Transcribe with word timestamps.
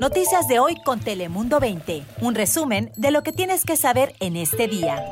Noticias 0.00 0.46
de 0.48 0.58
hoy 0.58 0.76
con 0.84 1.00
Telemundo 1.00 1.58
20. 1.60 2.02
Un 2.20 2.34
resumen 2.34 2.92
de 2.96 3.10
lo 3.10 3.22
que 3.22 3.32
tienes 3.32 3.64
que 3.64 3.76
saber 3.76 4.14
en 4.20 4.36
este 4.36 4.68
día. 4.68 5.04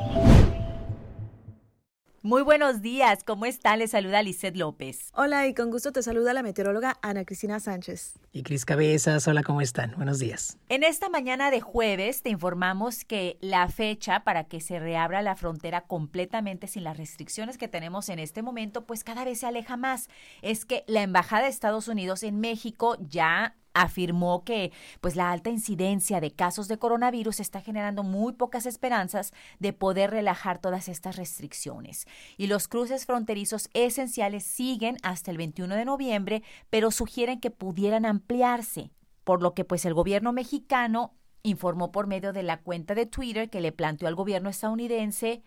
Muy 2.25 2.41
buenos 2.41 2.81
días, 2.81 3.23
¿cómo 3.23 3.45
están? 3.45 3.77
Les 3.77 3.91
saluda 3.91 4.23
Lizeth 4.23 4.55
López. 4.55 5.11
Hola 5.13 5.45
y 5.47 5.53
con 5.53 5.69
gusto 5.69 5.91
te 5.91 6.01
saluda 6.01 6.33
la 6.33 6.41
meteoróloga 6.41 6.97
Ana 7.03 7.23
Cristina 7.23 7.59
Sánchez. 7.59 8.13
Y 8.31 8.41
Cris 8.41 8.65
Cabezas, 8.65 9.27
hola, 9.27 9.43
¿cómo 9.43 9.61
están? 9.61 9.93
Buenos 9.95 10.17
días. 10.17 10.57
En 10.69 10.83
esta 10.83 11.07
mañana 11.07 11.51
de 11.51 11.61
jueves 11.61 12.23
te 12.23 12.31
informamos 12.31 13.05
que 13.05 13.37
la 13.41 13.67
fecha 13.67 14.23
para 14.23 14.45
que 14.45 14.59
se 14.59 14.79
reabra 14.79 15.21
la 15.21 15.35
frontera 15.35 15.81
completamente 15.81 16.65
sin 16.65 16.83
las 16.83 16.97
restricciones 16.97 17.59
que 17.59 17.67
tenemos 17.67 18.09
en 18.09 18.17
este 18.17 18.41
momento, 18.41 18.85
pues 18.87 19.03
cada 19.03 19.23
vez 19.23 19.41
se 19.41 19.45
aleja 19.45 19.77
más. 19.77 20.09
Es 20.41 20.65
que 20.65 20.83
la 20.87 21.03
Embajada 21.03 21.43
de 21.43 21.49
Estados 21.49 21.87
Unidos 21.87 22.23
en 22.23 22.39
México 22.39 22.97
ya 23.01 23.55
afirmó 23.75 24.43
que 24.43 24.71
pues 25.01 25.15
la 25.15 25.31
alta 25.31 25.51
incidencia 25.51 26.19
de 26.19 26.31
casos 26.31 26.67
de 26.67 26.79
coronavirus 26.79 27.39
está 27.39 27.61
generando 27.61 28.01
muy 28.01 28.33
pocas 28.33 28.65
esperanzas 28.65 29.33
de 29.59 29.73
poder 29.73 30.09
relajar 30.09 30.59
todas 30.59 30.87
estas 30.89 31.17
restricciones. 31.17 32.07
Y 32.37 32.47
los 32.47 32.67
cruces 32.67 33.05
fronterizos 33.05 33.69
esenciales 33.73 34.43
siguen 34.43 34.97
hasta 35.03 35.29
el 35.29 35.37
21 35.37 35.75
de 35.75 35.85
noviembre, 35.85 36.41
pero 36.69 36.89
sugieren 36.89 37.39
que 37.39 37.51
pudieran 37.51 38.05
ampliarse, 38.05 38.89
por 39.23 39.43
lo 39.43 39.53
que 39.53 39.65
pues 39.65 39.85
el 39.85 39.93
gobierno 39.93 40.33
mexicano 40.33 41.13
informó 41.43 41.91
por 41.91 42.07
medio 42.07 42.33
de 42.33 42.43
la 42.43 42.61
cuenta 42.61 42.95
de 42.95 43.05
Twitter 43.05 43.49
que 43.49 43.61
le 43.61 43.71
planteó 43.71 44.07
al 44.07 44.15
gobierno 44.15 44.49
estadounidense 44.49 45.43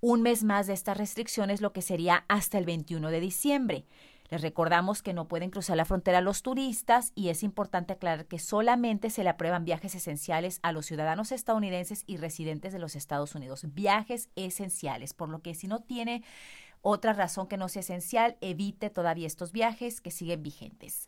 un 0.00 0.22
mes 0.22 0.44
más 0.44 0.66
de 0.66 0.72
estas 0.72 0.96
restricciones, 0.96 1.60
lo 1.60 1.72
que 1.72 1.82
sería 1.82 2.24
hasta 2.28 2.58
el 2.58 2.64
21 2.64 3.10
de 3.10 3.20
diciembre. 3.20 3.84
Les 4.30 4.42
recordamos 4.42 5.02
que 5.02 5.12
no 5.12 5.26
pueden 5.26 5.50
cruzar 5.50 5.76
la 5.76 5.84
frontera 5.84 6.20
los 6.20 6.42
turistas 6.42 7.10
y 7.16 7.30
es 7.30 7.42
importante 7.42 7.92
aclarar 7.92 8.26
que 8.26 8.38
solamente 8.38 9.10
se 9.10 9.24
le 9.24 9.30
aprueban 9.30 9.64
viajes 9.64 9.96
esenciales 9.96 10.60
a 10.62 10.70
los 10.70 10.86
ciudadanos 10.86 11.32
estadounidenses 11.32 12.04
y 12.06 12.16
residentes 12.16 12.72
de 12.72 12.78
los 12.78 12.94
Estados 12.94 13.34
Unidos. 13.34 13.66
Viajes 13.74 14.28
esenciales, 14.36 15.14
por 15.14 15.28
lo 15.28 15.42
que 15.42 15.54
si 15.54 15.66
no 15.66 15.80
tiene 15.80 16.22
otra 16.80 17.12
razón 17.12 17.48
que 17.48 17.56
no 17.56 17.68
sea 17.68 17.80
esencial, 17.80 18.36
evite 18.40 18.88
todavía 18.88 19.26
estos 19.26 19.50
viajes 19.50 20.00
que 20.00 20.12
siguen 20.12 20.44
vigentes. 20.44 21.06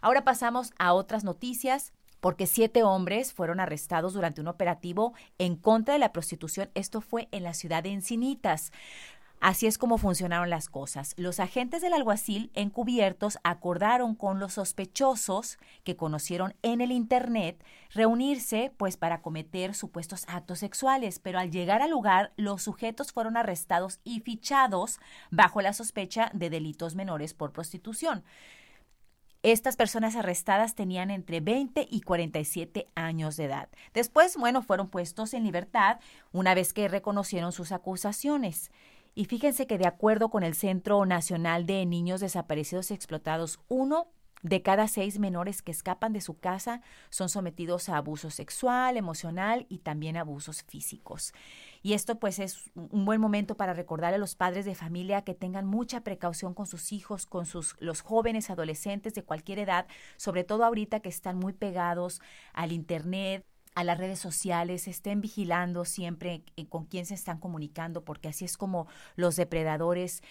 Ahora 0.00 0.24
pasamos 0.24 0.72
a 0.78 0.94
otras 0.94 1.24
noticias 1.24 1.92
porque 2.22 2.46
siete 2.46 2.84
hombres 2.84 3.32
fueron 3.32 3.58
arrestados 3.58 4.14
durante 4.14 4.40
un 4.40 4.46
operativo 4.46 5.12
en 5.38 5.56
contra 5.56 5.94
de 5.94 5.98
la 5.98 6.12
prostitución. 6.12 6.70
Esto 6.74 7.00
fue 7.00 7.28
en 7.32 7.42
la 7.42 7.52
ciudad 7.52 7.82
de 7.82 7.90
Encinitas. 7.90 8.70
Así 9.42 9.66
es 9.66 9.76
como 9.76 9.98
funcionaron 9.98 10.50
las 10.50 10.68
cosas. 10.68 11.14
Los 11.16 11.40
agentes 11.40 11.82
del 11.82 11.94
alguacil 11.94 12.52
encubiertos 12.54 13.38
acordaron 13.42 14.14
con 14.14 14.38
los 14.38 14.52
sospechosos 14.52 15.58
que 15.82 15.96
conocieron 15.96 16.54
en 16.62 16.80
el 16.80 16.92
Internet 16.92 17.60
reunirse 17.90 18.72
pues 18.76 18.96
para 18.96 19.20
cometer 19.20 19.74
supuestos 19.74 20.26
actos 20.28 20.60
sexuales, 20.60 21.18
pero 21.18 21.40
al 21.40 21.50
llegar 21.50 21.82
al 21.82 21.90
lugar 21.90 22.32
los 22.36 22.62
sujetos 22.62 23.10
fueron 23.10 23.36
arrestados 23.36 23.98
y 24.04 24.20
fichados 24.20 25.00
bajo 25.32 25.60
la 25.60 25.72
sospecha 25.72 26.30
de 26.32 26.48
delitos 26.48 26.94
menores 26.94 27.34
por 27.34 27.50
prostitución. 27.50 28.22
Estas 29.42 29.74
personas 29.74 30.14
arrestadas 30.14 30.76
tenían 30.76 31.10
entre 31.10 31.40
20 31.40 31.88
y 31.90 32.02
47 32.02 32.86
años 32.94 33.36
de 33.36 33.46
edad. 33.46 33.68
Después, 33.92 34.36
bueno, 34.36 34.62
fueron 34.62 34.88
puestos 34.88 35.34
en 35.34 35.42
libertad 35.42 35.98
una 36.30 36.54
vez 36.54 36.72
que 36.72 36.86
reconocieron 36.86 37.50
sus 37.50 37.72
acusaciones. 37.72 38.70
Y 39.14 39.26
fíjense 39.26 39.66
que 39.66 39.78
de 39.78 39.86
acuerdo 39.86 40.30
con 40.30 40.42
el 40.42 40.54
Centro 40.54 41.04
Nacional 41.04 41.66
de 41.66 41.84
Niños 41.84 42.20
Desaparecidos 42.20 42.90
y 42.90 42.94
Explotados, 42.94 43.60
uno 43.68 44.08
de 44.42 44.60
cada 44.60 44.88
seis 44.88 45.18
menores 45.18 45.62
que 45.62 45.70
escapan 45.70 46.12
de 46.12 46.20
su 46.20 46.38
casa 46.38 46.80
son 47.10 47.28
sometidos 47.28 47.88
a 47.88 47.96
abuso 47.96 48.28
sexual, 48.30 48.96
emocional 48.96 49.66
y 49.68 49.78
también 49.78 50.16
abusos 50.16 50.64
físicos. 50.64 51.32
Y 51.80 51.92
esto 51.92 52.18
pues 52.18 52.38
es 52.38 52.70
un 52.74 53.04
buen 53.04 53.20
momento 53.20 53.56
para 53.56 53.72
recordar 53.72 54.14
a 54.14 54.18
los 54.18 54.34
padres 54.34 54.64
de 54.64 54.74
familia 54.74 55.22
que 55.22 55.34
tengan 55.34 55.66
mucha 55.66 56.00
precaución 56.00 56.54
con 56.54 56.66
sus 56.66 56.92
hijos, 56.92 57.26
con 57.26 57.46
sus 57.46 57.76
los 57.78 58.00
jóvenes, 58.00 58.50
adolescentes 58.50 59.14
de 59.14 59.22
cualquier 59.22 59.60
edad, 59.60 59.86
sobre 60.16 60.42
todo 60.42 60.64
ahorita 60.64 61.00
que 61.00 61.08
están 61.08 61.38
muy 61.38 61.52
pegados 61.52 62.20
al 62.52 62.72
internet, 62.72 63.46
a 63.74 63.84
las 63.84 63.98
redes 63.98 64.18
sociales, 64.18 64.88
estén 64.88 65.20
vigilando 65.20 65.84
siempre 65.84 66.44
eh, 66.56 66.66
con 66.66 66.84
quién 66.84 67.06
se 67.06 67.14
están 67.14 67.38
comunicando, 67.38 68.04
porque 68.04 68.28
así 68.28 68.44
es 68.44 68.56
como 68.56 68.86
los 69.16 69.36
depredadores 69.36 70.22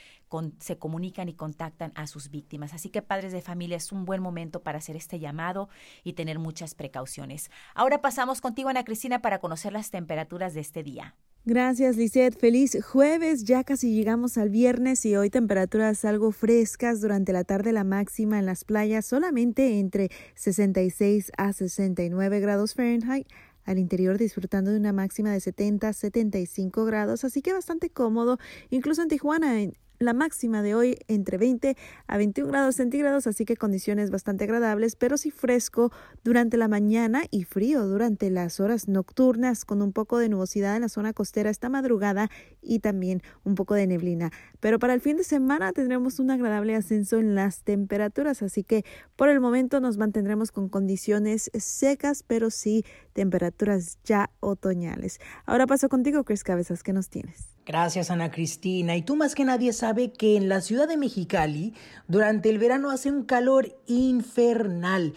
se 0.60 0.78
comunican 0.78 1.28
y 1.28 1.34
contactan 1.34 1.92
a 1.96 2.08
sus 2.08 2.30
víctimas. 2.30 2.74
Así 2.74 2.90
que 2.90 3.02
padres 3.02 3.34
de 3.34 3.42
familia 3.42 3.78
es 3.78 3.92
un 3.92 4.06
buen 4.06 4.22
momento 4.22 4.64
para 4.64 4.78
hacer 4.78 4.96
este 4.96 5.20
llamado 5.20 5.70
y 6.04 6.14
tener 6.14 6.40
muchas 6.40 6.74
precauciones. 6.74 7.52
Ahora 7.74 8.02
pasamos 8.02 8.40
contigo, 8.40 8.70
Ana 8.70 8.86
Cristina, 8.86 9.22
para 9.22 9.40
conocer 9.40 9.74
las 9.74 9.92
temperaturas 9.92 10.54
de 10.54 10.62
este 10.62 10.84
día. 10.84 11.16
Gracias, 11.44 11.98
Lisette. 11.98 12.38
Feliz 12.38 12.78
jueves. 12.86 13.46
Ya 13.46 13.64
casi 13.64 13.96
llegamos 13.96 14.38
al 14.38 14.52
viernes 14.52 15.04
y 15.08 15.16
hoy 15.16 15.32
temperaturas 15.32 16.06
algo 16.06 16.32
frescas 16.32 17.02
durante 17.02 17.34
la 17.34 17.44
tarde. 17.44 17.72
La 17.72 17.84
máxima 17.84 18.38
en 18.38 18.46
las 18.46 18.64
playas 18.64 19.08
solamente 19.08 19.80
entre 19.80 20.12
66 20.36 21.32
a 21.38 21.52
69 21.52 22.40
grados 22.42 22.76
Fahrenheit. 22.76 23.26
Al 23.66 23.80
interior 23.80 24.20
disfrutando 24.20 24.70
de 24.70 24.78
una 24.78 24.94
máxima 24.94 25.32
de 25.32 25.40
70 25.40 25.88
a 25.88 25.94
75 25.94 26.86
grados, 26.86 27.24
así 27.24 27.42
que 27.42 27.54
bastante 27.54 27.90
cómodo. 27.90 28.38
Incluso 28.70 29.02
en 29.02 29.08
Tijuana, 29.08 29.56
la 30.02 30.14
máxima 30.14 30.62
de 30.62 30.76
hoy 30.76 30.98
entre 31.08 31.38
20 31.38 31.78
a 32.08 32.18
21 32.18 32.52
grados 32.52 32.76
centígrados, 32.76 33.28
así 33.28 33.46
que 33.46 33.56
condiciones 33.56 34.10
bastante 34.10 34.44
agradables, 34.44 34.96
pero 34.96 35.18
sí 35.18 35.32
fresco 35.32 35.92
durante 36.24 36.58
la 36.58 36.68
mañana 36.68 37.24
y 37.30 37.44
frío 37.44 37.88
durante 37.88 38.30
las 38.30 38.60
horas 38.60 38.88
nocturnas, 38.88 39.66
con 39.66 39.82
un 39.82 39.94
poco 39.94 40.18
de 40.18 40.30
nubosidad 40.30 40.76
en 40.76 40.82
la 40.82 40.90
zona 40.90 41.14
costera 41.14 41.50
esta 41.50 41.70
madrugada 41.70 42.30
y 42.62 42.80
también 42.80 43.22
un 43.44 43.56
poco 43.56 43.76
de 43.76 43.88
neblina. 43.88 44.32
Pero 44.60 44.80
para 44.80 44.94
el 44.94 45.02
fin 45.02 45.18
de 45.18 45.24
semana 45.24 45.72
tendremos 45.72 46.20
un 46.20 46.32
agradable 46.32 46.76
ascenso 46.76 47.20
en 47.20 47.36
las 47.36 47.64
temperaturas, 47.64 48.42
así 48.42 48.64
que 48.64 48.84
por 49.16 49.30
el 49.30 49.40
momento 49.40 49.80
nos 49.80 49.98
mantendremos 49.98 50.52
con 50.52 50.70
condiciones 50.70 51.52
secas, 51.54 52.24
pero 52.24 52.50
sí 52.50 52.86
temperaturas 53.14 54.00
ya 54.04 54.30
otoñales. 54.40 55.20
Ahora 55.46 55.68
paso 55.68 55.90
contigo, 55.90 56.24
Chris 56.24 56.44
Cabezas, 56.44 56.84
¿qué 56.84 56.94
nos 56.94 57.10
tienes? 57.10 57.51
Gracias, 57.66 58.10
Ana 58.10 58.32
Cristina. 58.32 58.96
Y 58.96 59.04
tú 59.04 59.16
más 59.16 59.36
que 59.36 59.46
nadie 59.46 59.72
sabe 59.72 60.12
que 60.12 60.36
en 60.36 60.50
la 60.50 60.62
ciudad 60.62 60.88
de 60.88 60.98
Mexicali, 60.98 61.76
durante 62.08 62.50
el 62.50 62.58
verano 62.58 62.90
hace 62.90 63.12
un 63.12 63.24
calor 63.24 63.78
infernal. 63.86 65.14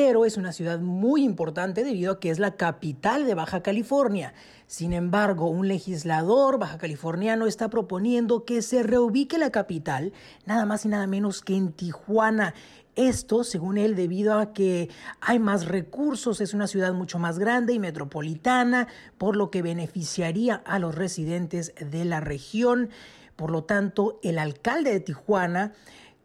Pero 0.00 0.24
es 0.24 0.36
una 0.36 0.52
ciudad 0.52 0.78
muy 0.78 1.24
importante 1.24 1.82
debido 1.82 2.12
a 2.12 2.20
que 2.20 2.30
es 2.30 2.38
la 2.38 2.54
capital 2.54 3.26
de 3.26 3.34
Baja 3.34 3.64
California. 3.64 4.32
Sin 4.68 4.92
embargo, 4.92 5.48
un 5.48 5.66
legislador 5.66 6.56
baja 6.56 6.78
californiano 6.78 7.46
está 7.46 7.68
proponiendo 7.68 8.44
que 8.44 8.62
se 8.62 8.84
reubique 8.84 9.38
la 9.38 9.50
capital, 9.50 10.12
nada 10.46 10.66
más 10.66 10.84
y 10.84 10.88
nada 10.88 11.08
menos 11.08 11.42
que 11.42 11.56
en 11.56 11.72
Tijuana. 11.72 12.54
Esto, 12.94 13.42
según 13.42 13.76
él, 13.76 13.96
debido 13.96 14.38
a 14.38 14.52
que 14.52 14.88
hay 15.20 15.40
más 15.40 15.66
recursos, 15.66 16.40
es 16.40 16.54
una 16.54 16.68
ciudad 16.68 16.94
mucho 16.94 17.18
más 17.18 17.40
grande 17.40 17.72
y 17.72 17.80
metropolitana, 17.80 18.86
por 19.18 19.34
lo 19.34 19.50
que 19.50 19.62
beneficiaría 19.62 20.62
a 20.64 20.78
los 20.78 20.94
residentes 20.94 21.74
de 21.74 22.04
la 22.04 22.20
región. 22.20 22.90
Por 23.34 23.50
lo 23.50 23.64
tanto, 23.64 24.20
el 24.22 24.38
alcalde 24.38 24.92
de 24.92 25.00
Tijuana 25.00 25.72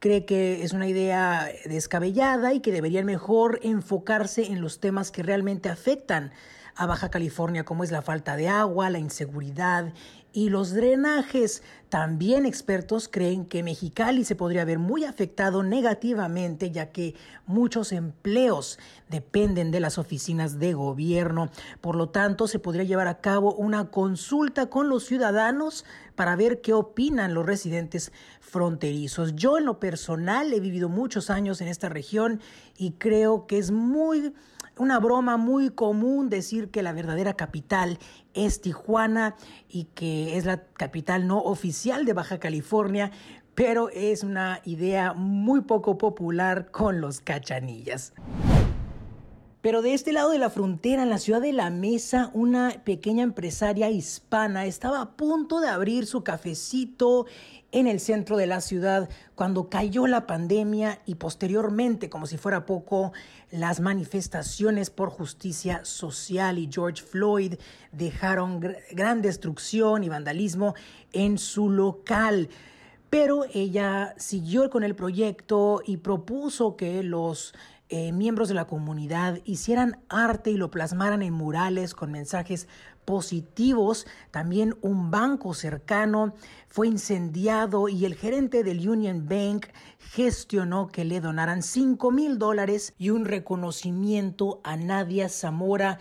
cree 0.03 0.25
que 0.25 0.63
es 0.63 0.73
una 0.73 0.85
idea 0.85 1.49
descabellada 1.63 2.53
y 2.53 2.59
que 2.59 2.73
deberían 2.73 3.05
mejor 3.05 3.61
enfocarse 3.63 4.47
en 4.47 4.59
los 4.59 4.81
temas 4.81 5.11
que 5.11 5.23
realmente 5.23 5.69
afectan 5.69 6.33
a 6.75 6.85
Baja 6.85 7.07
California, 7.07 7.63
como 7.63 7.85
es 7.85 7.91
la 7.91 8.01
falta 8.01 8.35
de 8.35 8.49
agua, 8.49 8.89
la 8.89 8.99
inseguridad 8.99 9.93
y 10.33 10.49
los 10.49 10.73
drenajes. 10.73 11.63
También 11.89 12.47
expertos 12.47 13.07
creen 13.07 13.45
que 13.45 13.61
Mexicali 13.61 14.25
se 14.25 14.35
podría 14.35 14.65
ver 14.65 14.79
muy 14.79 15.05
afectado 15.05 15.61
negativamente 15.61 16.71
ya 16.71 16.91
que 16.91 17.13
muchos 17.45 17.91
empleos 17.91 18.79
dependen 19.09 19.69
de 19.69 19.79
las 19.79 19.99
oficinas 19.99 20.57
de 20.57 20.73
gobierno. 20.73 21.49
Por 21.81 21.95
lo 21.95 22.09
tanto, 22.09 22.47
se 22.47 22.57
podría 22.57 22.83
llevar 22.83 23.07
a 23.07 23.21
cabo 23.21 23.53
una 23.53 23.91
consulta 23.91 24.71
con 24.71 24.89
los 24.89 25.05
ciudadanos 25.05 25.85
para 26.15 26.35
ver 26.35 26.61
qué 26.61 26.73
opinan 26.73 27.35
los 27.35 27.45
residentes 27.45 28.11
fronterizos. 28.39 29.35
Yo 29.35 29.59
en 29.59 29.65
lo 29.65 29.79
personal 29.79 30.51
he 30.51 30.59
vivido 30.59 30.89
muchos 30.89 31.29
años 31.29 31.61
en 31.61 31.67
esta 31.67 31.89
región 31.89 32.41
y 32.75 32.93
creo 32.93 33.45
que 33.45 33.59
es 33.59 33.69
muy 33.69 34.33
una 34.77 34.99
broma 34.99 35.37
muy 35.37 35.69
común 35.69 36.29
decir 36.29 36.69
que 36.69 36.83
la 36.83 36.93
verdadera 36.93 37.33
capital 37.33 37.99
es 38.33 38.61
Tijuana 38.61 39.35
y 39.69 39.85
que 39.95 40.37
es 40.37 40.45
la 40.45 40.63
capital 40.63 41.27
no 41.27 41.39
oficial 41.39 42.05
de 42.05 42.13
Baja 42.13 42.39
California, 42.39 43.11
pero 43.55 43.89
es 43.89 44.23
una 44.23 44.61
idea 44.63 45.13
muy 45.13 45.61
poco 45.61 45.97
popular 45.97 46.71
con 46.71 47.01
los 47.01 47.21
cachanillas. 47.21 48.13
Pero 49.63 49.81
de 49.81 49.93
este 49.93 50.11
lado 50.11 50.31
de 50.31 50.39
la 50.39 50.49
frontera, 50.49 51.03
en 51.03 51.09
la 51.09 51.17
ciudad 51.17 51.39
de 51.39 51.53
La 51.53 51.69
Mesa, 51.69 52.31
una 52.33 52.81
pequeña 52.83 53.23
empresaria 53.23 53.89
hispana 53.89 54.65
estaba 54.65 54.99
a 54.99 55.11
punto 55.15 55.61
de 55.61 55.69
abrir 55.69 56.05
su 56.05 56.21
cafecito 56.21 57.27
en 57.71 57.87
el 57.87 58.01
centro 58.01 58.35
de 58.35 58.45
la 58.45 58.59
ciudad 58.59 59.07
cuando 59.35 59.69
cayó 59.69 60.05
la 60.05 60.27
pandemia 60.27 60.99
y 61.05 61.15
posteriormente, 61.15 62.09
como 62.09 62.27
si 62.27 62.37
fuera 62.37 62.65
poco, 62.65 63.13
las 63.51 63.79
manifestaciones 63.79 64.89
por 64.89 65.09
justicia 65.09 65.85
social 65.85 66.59
y 66.59 66.69
George 66.69 67.01
Floyd 67.01 67.53
dejaron 67.93 68.59
gran 68.91 69.21
destrucción 69.21 70.03
y 70.03 70.09
vandalismo 70.09 70.75
en 71.13 71.37
su 71.37 71.69
local. 71.69 72.49
Pero 73.09 73.45
ella 73.53 74.13
siguió 74.17 74.69
con 74.69 74.83
el 74.83 74.93
proyecto 74.93 75.81
y 75.85 75.97
propuso 75.97 76.75
que 76.75 77.01
los 77.01 77.53
eh, 77.95 78.11
miembros 78.11 78.47
de 78.47 78.55
la 78.55 78.65
comunidad 78.65 79.39
hicieran 79.45 79.99
arte 80.09 80.49
y 80.49 80.57
lo 80.57 80.71
plasmaran 80.71 81.21
en 81.21 81.31
murales 81.31 81.93
con 81.93 82.11
mensajes 82.11 82.67
positivos. 83.05 84.07
También 84.31 84.75
un 84.81 85.11
banco 85.11 85.53
cercano 85.53 86.33
fue 86.69 86.87
incendiado 86.87 87.89
y 87.89 88.05
el 88.05 88.15
gerente 88.15 88.63
del 88.63 88.89
Union 88.89 89.27
Bank 89.29 89.67
gestionó 89.99 90.87
que 90.87 91.05
le 91.05 91.21
donaran 91.21 91.61
5 91.61 92.09
mil 92.09 92.39
dólares 92.39 92.95
y 92.97 93.11
un 93.11 93.25
reconocimiento 93.25 94.59
a 94.63 94.75
Nadia 94.75 95.29
Zamora 95.29 95.99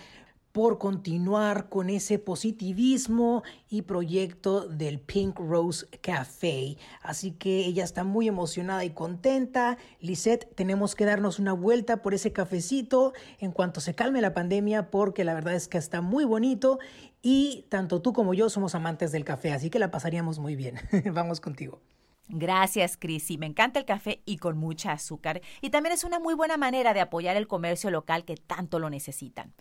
por 0.52 0.78
continuar 0.78 1.68
con 1.68 1.90
ese 1.90 2.18
positivismo 2.18 3.42
y 3.68 3.82
proyecto 3.82 4.68
del 4.68 5.00
Pink 5.00 5.38
Rose 5.38 5.86
Café. 6.00 6.76
Así 7.02 7.32
que 7.32 7.64
ella 7.64 7.84
está 7.84 8.04
muy 8.04 8.28
emocionada 8.28 8.84
y 8.84 8.90
contenta. 8.90 9.78
Lisette, 10.00 10.54
tenemos 10.54 10.94
que 10.94 11.06
darnos 11.06 11.38
una 11.38 11.54
vuelta 11.54 12.02
por 12.02 12.14
ese 12.14 12.32
cafecito 12.32 13.14
en 13.38 13.52
cuanto 13.52 13.80
se 13.80 13.94
calme 13.94 14.20
la 14.20 14.34
pandemia 14.34 14.90
porque 14.90 15.24
la 15.24 15.34
verdad 15.34 15.54
es 15.54 15.68
que 15.68 15.78
está 15.78 16.02
muy 16.02 16.24
bonito 16.24 16.78
y 17.22 17.64
tanto 17.70 18.02
tú 18.02 18.12
como 18.12 18.34
yo 18.34 18.50
somos 18.50 18.74
amantes 18.74 19.12
del 19.12 19.24
café, 19.24 19.52
así 19.52 19.70
que 19.70 19.78
la 19.78 19.90
pasaríamos 19.90 20.38
muy 20.38 20.56
bien. 20.56 20.76
Vamos 21.12 21.40
contigo. 21.40 21.80
Gracias, 22.28 22.96
Cris. 22.96 23.30
me 23.38 23.46
encanta 23.46 23.78
el 23.78 23.84
café 23.84 24.22
y 24.24 24.38
con 24.38 24.56
mucha 24.56 24.92
azúcar. 24.92 25.42
Y 25.60 25.70
también 25.70 25.92
es 25.92 26.04
una 26.04 26.18
muy 26.18 26.34
buena 26.34 26.56
manera 26.56 26.94
de 26.94 27.00
apoyar 27.00 27.36
el 27.36 27.46
comercio 27.46 27.90
local 27.90 28.24
que 28.24 28.36
tanto 28.36 28.78
lo 28.78 28.90
necesitan. 28.90 29.52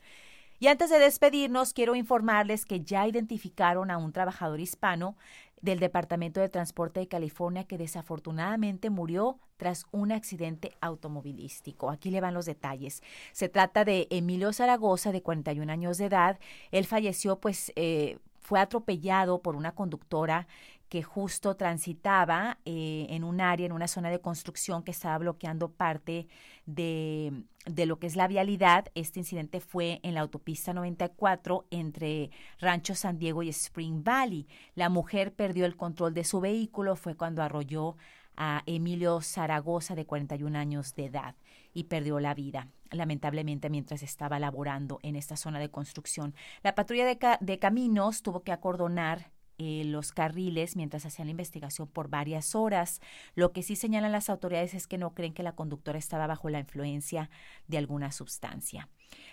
Y 0.62 0.68
antes 0.68 0.92
de 0.92 1.00
despedirnos, 1.00 1.74
quiero 1.74 1.96
informarles 1.96 2.68
que 2.68 2.82
ya 2.82 3.08
identificaron 3.08 3.90
a 3.90 3.98
un 3.98 4.14
trabajador 4.14 4.60
hispano 4.60 5.18
del 5.60 5.80
Departamento 5.80 6.40
de 6.40 6.50
Transporte 6.50 7.00
de 7.00 7.08
California 7.08 7.64
que 7.64 7.80
desafortunadamente 7.80 8.92
murió 8.92 9.40
tras 9.58 9.88
un 9.90 10.12
accidente 10.12 10.78
automovilístico. 10.80 11.90
Aquí 11.90 12.12
le 12.12 12.22
van 12.22 12.36
los 12.36 12.46
detalles. 12.46 13.02
Se 13.32 13.50
trata 13.50 13.86
de 13.86 14.06
Emilio 14.12 14.54
Zaragoza, 14.54 15.12
de 15.12 15.24
41 15.24 15.72
años 15.72 15.98
de 15.98 16.06
edad. 16.06 16.40
Él 16.70 16.86
falleció, 16.86 17.40
pues, 17.40 17.74
eh, 17.76 18.20
fue 18.40 18.60
atropellado 18.60 19.42
por 19.42 19.56
una 19.56 19.74
conductora 19.74 20.48
que 20.92 21.04
justo 21.04 21.56
transitaba 21.56 22.58
eh, 22.66 23.08
en 23.12 23.24
un 23.24 23.40
área, 23.40 23.66
en 23.66 23.72
una 23.72 23.88
zona 23.88 24.10
de 24.10 24.20
construcción 24.20 24.84
que 24.84 24.92
estaba 24.92 25.18
bloqueando 25.20 25.72
parte 25.72 26.28
de, 26.66 27.46
de, 27.66 27.86
lo 27.86 27.98
que 27.98 28.08
es 28.08 28.18
la 28.18 28.28
vialidad. 28.28 28.88
Este 28.94 29.22
incidente 29.22 29.62
fue 29.62 30.02
en 30.04 30.16
la 30.16 30.20
autopista 30.20 30.74
94 30.74 31.66
entre 31.72 32.30
Rancho 32.60 32.94
San 32.94 33.20
Diego 33.20 33.42
y 33.42 33.48
Spring 33.48 34.04
Valley. 34.04 34.50
La 34.76 34.90
mujer 34.90 35.34
perdió 35.34 35.66
el 35.66 35.78
control 35.78 36.14
de 36.14 36.26
su 36.26 36.42
vehículo, 36.42 36.98
fue 36.98 37.16
cuando 37.16 37.42
arrolló 37.42 37.96
a 38.36 38.62
Emilio 38.66 39.22
Zaragoza 39.22 39.96
de 39.96 40.06
41 40.06 40.60
años 40.60 40.94
de 40.96 41.06
edad 41.06 41.36
y 41.74 41.86
perdió 41.86 42.20
la 42.20 42.34
vida 42.34 42.68
lamentablemente 42.90 43.70
mientras 43.70 44.04
estaba 44.04 44.40
laborando 44.40 45.00
en 45.04 45.16
esta 45.16 45.38
zona 45.38 45.60
de 45.60 45.72
construcción. 45.72 46.36
La 46.64 46.76
patrulla 46.76 47.06
de, 47.06 47.18
de 47.40 47.60
caminos 47.60 48.24
tuvo 48.24 48.44
que 48.44 48.52
acordonar 48.52 49.32
eh, 49.64 49.84
los 49.86 50.12
carriles 50.12 50.76
mientras 50.76 51.06
hacían 51.06 51.28
la 51.28 51.32
investigación 51.32 51.88
por 51.88 52.10
varias 52.10 52.56
horas. 52.56 53.00
Lo 53.36 53.52
que 53.52 53.62
sí 53.62 53.76
señalan 53.76 54.12
las 54.12 54.28
autoridades 54.28 54.74
es 54.74 54.88
que 54.88 54.98
no 54.98 55.14
creen 55.14 55.36
que 55.36 55.44
la 55.44 55.52
conductora 55.52 56.00
estaba 56.00 56.26
bajo 56.26 56.50
la 56.50 56.58
influencia 56.58 57.30
de 57.68 57.78
alguna 57.78 58.12
sustancia. 58.12 58.90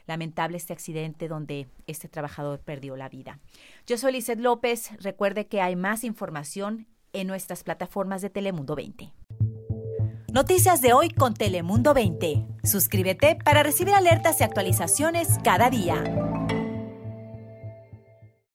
Lamentable 0.06 0.58
este 0.58 0.74
accidente 0.74 1.28
donde 1.28 1.70
este 1.86 2.08
trabajador 2.08 2.60
perdió 2.60 2.94
la 2.94 3.08
vida. 3.08 3.40
Yo 3.86 3.96
soy 3.96 4.12
Lizeth 4.12 4.38
López. 4.38 4.90
Recuerde 5.00 5.46
que 5.46 5.62
hay 5.62 5.76
más 5.76 6.04
información 6.04 6.86
en 7.14 7.26
nuestras 7.26 7.64
plataformas 7.64 8.20
de 8.20 8.28
Telemundo 8.28 8.76
20. 8.76 9.10
Noticias 10.30 10.82
de 10.82 10.92
hoy 10.92 11.08
con 11.08 11.32
Telemundo 11.32 11.94
20. 11.94 12.46
Suscríbete 12.64 13.38
para 13.42 13.62
recibir 13.62 13.94
alertas 13.94 14.42
y 14.42 14.44
actualizaciones 14.44 15.38
cada 15.42 15.70
día. 15.70 16.04